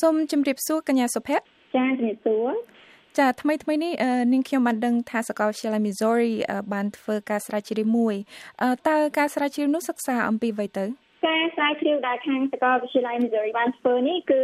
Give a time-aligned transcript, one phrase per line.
[0.00, 1.44] សូមជម្រាបសួរកញ្ញាសុភ័ក្រ
[1.76, 2.50] ចាជំរាបសួរ
[3.18, 3.92] ចាថ្មីថ្មីនេះ
[4.32, 6.32] នាងខ្ញុំបានដឹងថាសាកលវិទ្យាល័យ Missouri
[6.72, 8.14] បានធ្វើការស្រាវជ្រាវមួយ
[8.88, 10.84] តើការស្រាវជ្រាវនោះសិក្សាអំពីអ្វីទៅ
[11.26, 14.42] ការស្រាវជ្រាវដែលខាងសាកលវិទ្យាល័យ Missouri បានធ្វើនេះគឺ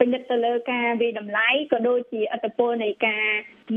[0.00, 3.26] ពិនិត្យទៅលើការវិតម្លៃក៏ដូចជាអត្តពលនៃការ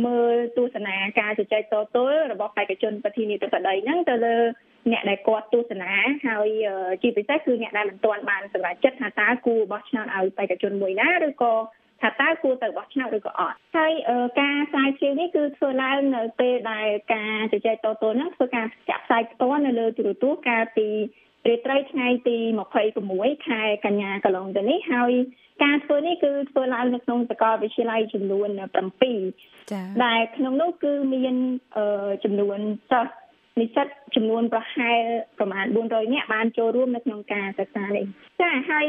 [0.05, 4.37] មើលទស្សនាការជជែកតទល់របស់បេក្ខជនប្រធានាធិបតីហ្នឹងទៅលើ
[4.91, 5.91] អ្នកដែលគាត់ទស្សនា
[6.27, 6.49] ហើយ
[7.01, 11.53] ជាពិសេសគឺអ្នកដែលមិនទាន់បានសម្រេចចិត្តថាតើគួរបោះឆ្នោតឲ្យបេក្ខជនមួយណាឬក៏
[12.01, 13.93] ថាតើគួរទៅបោះឆ្នោតឬក៏អត់ហើយ
[14.41, 20.87] ការផ្សាយជ្រាវនេះគឺធ្វើឡើងនៅពេលដែលការជជែកតទល់ហ្នឹងធ្វើការចាក់ផ្សាយផ្ទាល់នៅលើទូរទស្សន៍កាលពី
[21.47, 22.37] រាត្រីថ្ងៃទី
[22.91, 25.11] 26ខែកញ្ញាកន្លងទៅនេះហើយ
[25.63, 28.49] ការធ្វើនេះគឺធ្វើឡើងនៅក្នុងសាកលវិទ្យាល័យចំនួន
[29.09, 31.35] 7ចា៎ដែលក្នុងនោះគឺមាន
[32.23, 32.59] ចំនួន
[32.91, 33.13] សិស្ស
[33.59, 35.01] និស្សិតចំនួនប្រហែល
[35.39, 38.05] ប្រមាណ400នាក់បានចូលរួមនៅក្នុងការសិក្សានេះ
[38.41, 38.85] ចាហើយ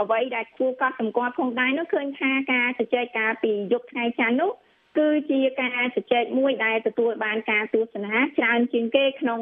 [0.00, 4.52] អ្វីដែលគួរកត់សម្គាល់ផងដែរនោះឃើញថាការជជែកការពីយប់ថ្ងៃច័ន្ទនោះ
[4.98, 9.40] គឺជាការជជែកមួយដែលទទួលបានការទស្សនាច្រើនជាងគេក្នុង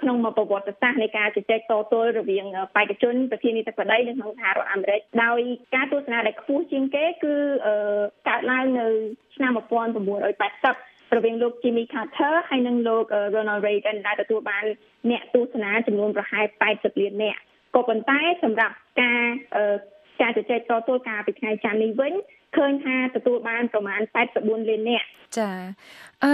[0.00, 2.44] ក្នុងមួយប្រវត្តិសាស្ត្រនៃការជជែកតទល់រវាង
[2.76, 5.40] បេក្ខជនប្រធានាធិបតីនៅក្នុងសហរដ្ឋអាមេរិកដោយ
[5.74, 7.34] ការទស្សនាដែលខ្ពស់ជាងគេគឺ
[8.28, 8.86] កើតឡើងនៅ
[9.34, 14.64] ឆ្នាំ1980 រវាងលោក Jimmy Carter ហើយនិងលោក Ronald Reagan ដែលទទួលបាន
[15.10, 17.40] អ្នកទស្សនាចំនួនប្រហែល80លាននាក់
[17.74, 19.22] ក៏ប៉ុន្តែសម្រាប់ការ
[20.20, 22.14] ការជជែកតទល់ការពីថ្ងៃច័ន្ទនេះវិញ
[22.56, 24.00] ឃើញថាទទួលបានប្រមាណ
[24.34, 25.06] 84លាននាក់
[25.36, 25.50] ចា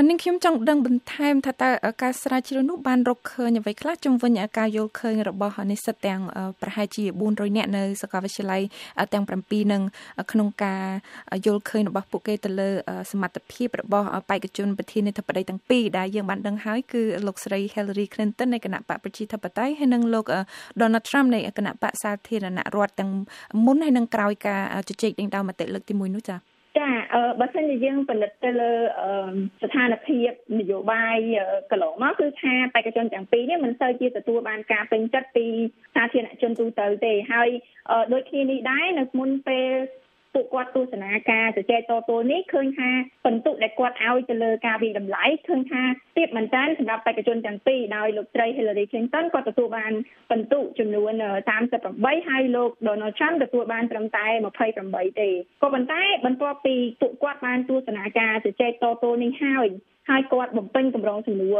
[0.08, 1.70] នាងខ្ញុំចង់ដឹងបន្ថែមថាតើ
[2.02, 6.20] ការស្រាវជ្រាវនោះបានរកឃើញអ្វីខ្លះជំវិញការយល់ឃើញរបស់និស្សិតទាំង
[6.62, 8.62] ប្រហែលជា400នាក់នៅសាកលវិទ្យាល័យ
[9.12, 9.82] ទាំង7នឹង
[10.32, 10.84] ក្នុងការ
[11.46, 12.68] យល់ឃើញរបស់ពួកគេទៅលើ
[13.12, 20.24] សមត្ថភាពរបស់បេក្ខជនប្រធានាធិបតីទាំងពីរដែលយើងបានដឹងហើយគឺលោកស្រី Hillary Clinton នៃគណៈបកប្រជាធិបតេយ្យហើយនិងលោក
[20.80, 23.10] Donald Trump នៃគណៈបកសាធារណរដ្ឋទាំង
[23.66, 28.72] មុនហើយនិងក្រោយការជជែកដេញដោលមតិលើកទី1នោះចា៎ ចាអឺបើសិនជាយើងពិនិត្យទៅលើ
[29.62, 31.18] ស្ថានភាពនយោបាយ
[31.70, 35.46] កន្លងមកគឺថាបេក្ខជនទាំងពីរនេះមិនសូវជាទទួលបានការពេញចិត្តពី
[35.94, 37.48] សាធារណជនទូទៅទេហើយ
[38.12, 39.70] ដូចគ្នានេះដែរនៅមុនពេល
[40.34, 42.90] ពួកគាត់ទស្សនាការជជែកតទល់នេះឃើញថា
[43.26, 45.82] បន្ទុកដែលគាត់ឲ្យទៅលើការវិតម្លៃឃើញថា
[46.16, 49.92] ទាបមែនតើសម្រាប់បេក្ខជនទាំងពីរដោយលោកស្រី Hillary Clinton គាត់ទទួលបាន
[50.30, 51.12] បន្ទុកចំនួន
[51.70, 54.26] 38ហើយលោក Donald Trump ទទួលបានត្រឹមតែ
[54.74, 55.28] 28ទេ
[55.62, 59.68] ក៏ប៉ុន្តែបន្ទាប់ពីពួកគាត់បានទស្សនាការជជែកតទល់នេះហើយ
[60.10, 61.58] ហើយគាត់បំពេញកម្រងសំណួរ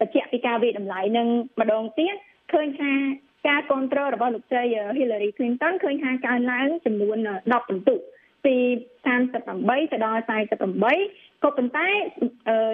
[0.00, 1.28] បញ្ជាក់ពីការវិតម្លៃនឹង
[1.60, 2.14] ម្ដងទៀត
[2.52, 2.92] ឃើញថា
[3.48, 4.64] ការគ្រប់គ្រងរបស់លោកស្រី
[4.98, 7.94] Hillary Clinton ឃើញថាកើនឡើងចំនួន10ពិន្ទុ
[8.44, 8.54] ពី
[9.24, 10.50] 38ទៅដល់48
[11.42, 11.88] ក៏ប៉ុន្តែ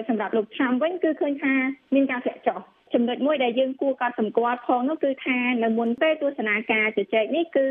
[0.07, 1.53] សម្រាប់លោក Trump វិញគឺឃើញថា
[1.95, 2.59] មានការធ្លាក់ចុះ
[2.93, 7.67] ចំណុចមួយដែលយើងគួរកត់សម្គាល់ផងនោះគឺថានៅមុនពេលទស្សនាការជជែកនេះគឺ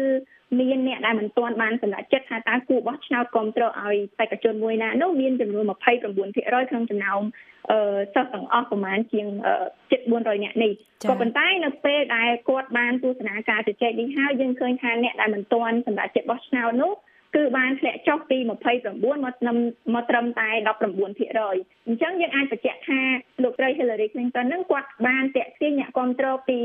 [0.60, 6.00] មានអ្នកដែលមិនទាន់បានសម្រេចចិត្តថាតើគួរបោះឆ្នោតគ្រប់គ្រងឲ្យបេក្ខជនមួយណានោះមានចំនួន29%
[6.70, 7.22] ក្នុងចំណោម
[7.70, 9.26] អឺសិស្សទាំងអស់ប្រមាណជាង
[9.90, 10.72] ជិត400នាក់នេះ
[11.08, 16.92] ក៏ប៉ុន្តែនៅពេលដែលគាត់បានទស្សនាការជជែកនេះហើយយើងឃើញថាអ្នកដែលមិនទាន់សម្រាប់ចិត្តបោះឆ្នោតនោះ
[17.36, 19.56] គឺបានធ្លាក់ចុះពី29មកត្រឹម
[19.94, 23.00] មកត្រឹមតែ19%អញ្ចឹងយើងអាចបញ្ជាក់ថា
[23.42, 26.58] លោកស្រី Hillary Clinton នឹងគាត់បានតាក់ទាញអ្នកគ្រប់គ្រងពី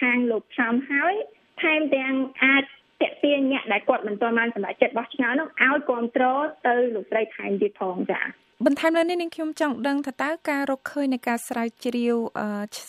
[0.00, 1.14] ខាងលោក Trump ហើយ
[1.62, 2.64] ថែមទាំងអាច
[3.02, 8.26] តាក់ទាញអ្នកដែលគាត់មិនទាន់បានសម្រេចចិត្តបោះឆ្នោតនោះឲ្យគ្រប់គ្រងទៅលោកស្រីថែមទៀតផងចា៎
[8.66, 12.16] បន្ថែមលើនេះនាងខ្ញុំចង់ដឹងថាតើការរកឃើញនៃការស្រាវជ្រាវ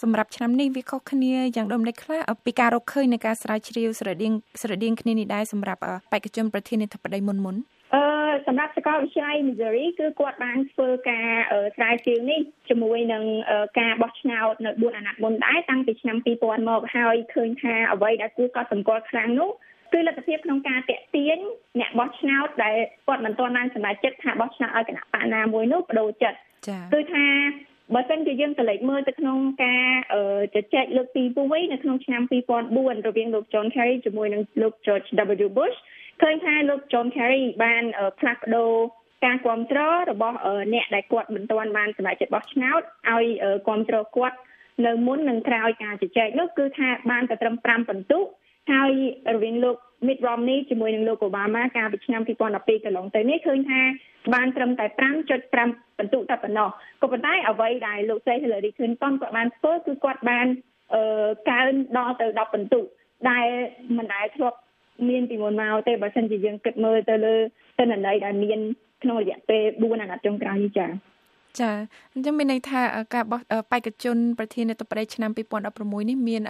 [0.02, 7.56] សម្រាប់ឆ្នាំនេះវាខុសគ្នាយ៉ាងដូចម្តេចខ្លះពីការរកឃើញនៃការស្រាវជ្រាវស្រដៀងស្រដៀងគ្នានេះដែរសម្រាប់បេក្ខជនប្រធានាធិបតីមុនមុន
[7.96, 8.04] អឺ
[8.48, 11.28] សម្រាប់សាកលវិទ្យាល័យ Missouri គឺគាត់បានធ្វើការ
[11.76, 12.40] ស្រាវជ្រាវនេះ
[12.70, 13.24] ជាមួយនឹង
[13.80, 19.52] ការបោះឆ្នោតនៅ4អាណត្តិមុនដែរតាំងពីឆ្នាំ2000មកហើយឃើញថាអ្វីដែលគួរកត់សម្គាល់ខ្លាំងនោះ
[19.94, 21.40] គឺលទ្ធភាពក្នុងការតាក់ទាញ
[21.80, 22.76] អ្នកបោះឆ្នោតដែល
[23.08, 26.38] គាត់មិនទាន់បានសម្រេចចិត្តថាបោះឆ្នោតឲ្យគណៈបកណាមួយនោះបដូរចិត្ត
[26.94, 27.26] គឺថា
[27.94, 29.88] បើសិនជាយើងទៅលេខមើលទៅក្នុងការ
[30.56, 32.22] ជជែកលើកទី1នៅក្នុងឆ្នាំ
[32.70, 35.08] 2004រវាងលោក John Kerry ជាមួយនឹងលោក George
[35.46, 35.78] W Bush
[36.22, 37.84] ឃើញថាលោក John Kerry បាន
[38.20, 38.72] ផ្លាស់ប្ដូរ
[39.26, 40.38] ការគ្រប់គ្រងរបស់
[40.74, 43.26] អ្នកដែលគាត់មិនទាន់បានសម្រេចចិត្តបោះឆ្នោតឲ្យ
[43.68, 44.38] គ្រប់គ្រងគាត់
[44.86, 48.26] នៅមុននិងក្រោយការជជែកនោះគឺថាបានតែត្រឹម5បន្ទុក
[48.70, 48.92] ហើយ
[49.36, 49.78] រវាងលោក
[50.08, 53.82] Mitt Romney ជាមួយនឹងលោក Obama កាលពីឆ្នាំ2012កន្លងទៅនេះឃើញថា
[54.34, 54.86] បានត្រឹមតែ
[55.42, 56.70] 5.5បន្ទុកតែប៉ុណ្ណោះ
[57.02, 60.48] ក៏ប៉ុន្តែអ្វីដែលលោកស្រី Hillary Clinton គាត់បានធ្វើគឺគាត់បាន
[60.94, 62.86] អឺកើនដល់ទៅ10បន្ទុក
[63.30, 63.48] ដែល
[63.98, 64.58] មិនដែលធ្លាប់
[65.10, 67.36] មានពីមុនមកទេបើមិនជាយើងគិតមើលទៅលើ
[67.80, 68.60] ទិន្នន័យដែលមាន
[69.04, 70.90] ក្នុងរយៈពេល4អាណត្តិចុងក្រោយនេះចា៎
[71.60, 71.72] ចា
[72.14, 72.82] អញ្ចឹងមានន័យថា
[73.14, 76.42] ការបោះបេក្ខជនប្រធានាធិបតីឆ្នាំ2016នេះមាន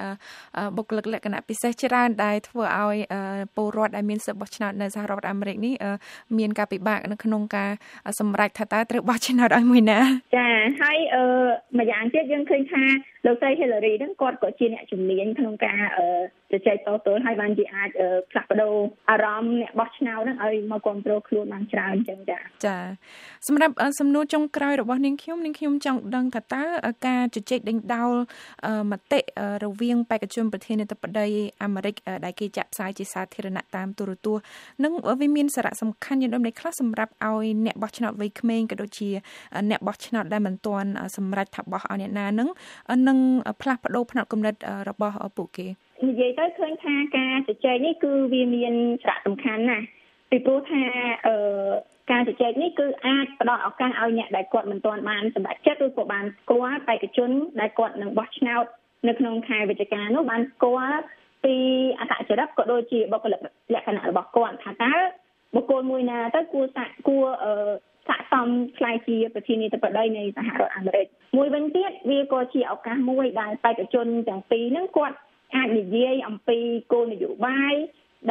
[0.78, 2.98] បុគ្គលិកលក្ខណៈពិសេសច្រើនដែលធ្វើឲ្យ
[3.56, 5.74] ពលរដ្ឋដែលមានសិទ្ធិបោះឆ្នោតនៅសហរដ្ឋអាមេរិកនេះ
[6.38, 7.72] មានការពិបាកនៅក្នុងការ
[8.20, 10.00] សម្រេចថាតើត្រូវបោះឆ្នោតឲ្យមួយណា
[10.38, 10.48] ចា
[10.82, 10.98] ហើយ
[11.80, 12.84] ម្យ៉ាងទៀតយើងឃើញថា
[13.26, 15.80] លោកស្រី Hillary ហ្នឹងគាត់ក៏ជាអ្នកជំនាញក្នុងការ
[16.52, 17.90] ជជែកតទល់ហើយបានជាអាច
[18.32, 18.76] ផ្លាស់ប្ដូរ
[19.10, 22.78] អារម្មណ៍អ្នកបោះឆ្នោតហ្នឹងឲ្យមកគ្រប់គ្រងខ្លួនបានច្រើនអញ្ចឹងចាចា
[23.48, 26.64] សម្រាប់សំណួរចុងក្រោយរបស់នាងខ្ញុំនាងខ្ញុំចង់ដឹងថាតើ
[27.08, 28.12] ការជជែកដេញដោល
[28.92, 29.20] មតិ
[29.64, 31.28] រវាងបេក្ខជនប្រធានាធិបតី
[31.64, 31.96] អាមេរិក
[32.26, 34.44] ដែលគេចាក់ផ្សាយជាសាធារណៈតាមទូរទស្សន៍
[34.84, 39.10] នឹងវាមានសារៈសំខាន់យ៉ាងដូចម្តេចខ្លះសម្រាប់ឲ្យអ្នកបោះឆ្នោតវ័យក្មេងក៏ដូចជា
[39.70, 42.50] អ្នកបោះឆ្នោតដែលមិនទាន់សម្រេចថាបោះឲ្យអ្នកណានឹង
[43.08, 43.18] នឹង
[43.62, 44.56] ផ្លាស់ប្ដូរផ្នត់គំនិត
[44.90, 45.68] របស់ពួកគេ
[46.08, 48.74] និយាយទៅឃើញថាការជជែកនេះគឺវាមាន
[49.04, 49.86] សារៈសំខាន់ណាស់
[50.30, 50.82] ពីព្រោះថា
[51.28, 51.36] អឺ
[52.12, 57.30] ការជជែកនេះគឺអាចផ្ដល់ឱកាសឲ្យអ្នកដែលគាត់មិនទាន់បានសម្រេចចិត្តឬក៏បានស្គាល់បេក្ខជន
[57.60, 58.66] ដែលគាត់នឹងបោះឆ្នោត
[59.08, 61.02] នៅក្នុងខែវិច្ឆិកានោះបានស្គាល់
[61.44, 61.56] ពី
[62.00, 63.40] អត្តចរិតក៏ដូចជាបុគ្គលិក
[63.74, 64.94] លក្ខណៈរបស់គាត់ថាតើ
[65.56, 67.54] បុគ្គលមួយណាទៅគួរសាក់គួរអឺ
[68.08, 68.48] ស័ក្តិសម
[68.78, 71.06] ខ្លាយជាប្រធានាធិបតីនៃសហរដ្ឋអាមេរិក
[71.38, 75.18] មួយវិញទៀតវាក៏ជាឱកាសមួយដែលបេក្ខជនទាំងពីរហ្នឹងគាត់
[75.56, 76.58] អាចនិយាយអំពី
[76.92, 77.74] គោលនយោបាយ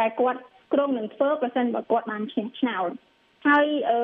[0.01, 0.41] ដែលគាត់
[0.73, 2.91] គ្រងនឹងធ្វើប្រសិនបើគាត់បានឈ្នះឆ្នោត
[3.47, 4.01] ហើយអឺ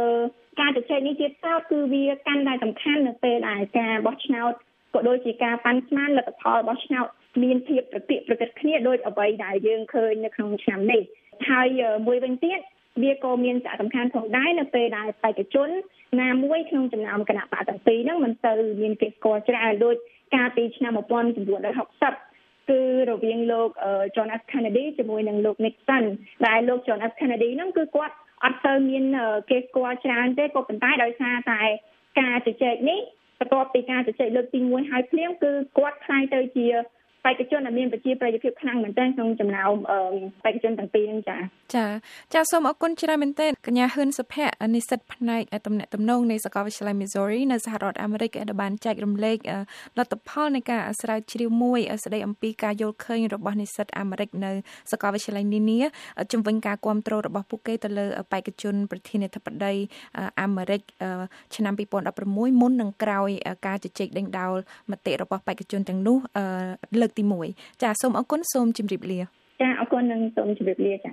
[0.61, 4.53] ការជជែកនេះទៀតសោតគឺវាកាន់តែសំខាន់នៅពេលដែលការបោះឆ្នោត
[4.95, 7.07] ក៏ដូចជាការប៉ាន់ស្មានលទ្ធផលរបស់ឆ្នោត
[7.43, 11.03] មានភាពប្រតិប្រតិគ្នាដោយអ្វីដែលយើងឃើញនៅក្នុងឆ្នាំនេះ
[11.49, 11.69] ហើយ
[12.07, 12.59] មួយវិញទៀត
[13.03, 15.69] វាក៏មានសារៈសំខាន់ផងដែរនៅពេលដែលបេក្ខជន
[16.21, 19.97] ណាមួយក្នុងចំណោមគណៈបកទាំងពីរហ្នឹងមិនទៅមានគេស្គាល់ច្រើនដូច
[20.35, 22.81] កាលពីឆ្នាំ1960គឺ
[23.11, 23.69] រវាងលោក
[24.15, 26.05] John F Kennedy ជាមួយនឹងលោក Nixon
[26.47, 29.05] ដែលលោក John F Kennedy ហ្នឹងគឺគាត់ អត់ទៅមាន
[29.51, 31.63] គេស្គាល់ច្រើនទេក៏ប៉ុន្តែដោយសារតែ
[32.21, 33.01] ការជជែកនេះ
[33.39, 36.67] បន្ទាប់ពីការជជែកលើកទី1ហើយភ្លាមគឺគាត់ខ្លាយទៅជា
[37.27, 39.73] បេក្ខជនដែលមានប្រជាប្រិយភាពខ្លាំងមែនទែនក្នុងចំណោម
[40.45, 41.37] បេក្ខជនទាំងពីរហ្នឹងចា
[41.75, 41.87] ចា
[42.35, 49.39] ចាសូមអរគុណច្រើនមែនទែនកញ្ញាហ៊ឿនសុភ័ក្រនិស្សិតផ្នែកតំណែងតំណងនៃសាកលវិទ្យាល័យ Missouri នៅសហរដ្ឋអាមេរិកដែលបានចែករំលែក
[49.99, 54.51] លទ្ធផលនៃការស្រាវជ្រាវមួយស្ដីអំពីការយល់ឃើញរបស់និស្សិតអាមេរិកនៅ
[54.93, 55.81] សាកលវិទ្យាល័យនានា
[56.33, 59.75] ជំវិញការគ្រប់គ្រងរបស់ពួកគេទៅលើបេក្ខជនប្រធានាធិបតី
[60.43, 60.81] អាមេរិក
[61.55, 61.75] ឆ្នាំ
[62.17, 63.31] 2016មុននិងក្រោយ
[63.67, 64.57] ការជជែកដេញដោល
[64.91, 66.19] មតិរបស់បេក្ខជនទាំងនោះ
[67.01, 67.23] លើកទី
[67.53, 69.21] 1ចាសូមអរគុណសូមជម្រាបលា
[69.61, 71.13] ចាអរគុណនិងសូមជម្រាបលាចា